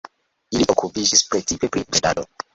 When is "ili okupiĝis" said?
0.55-1.23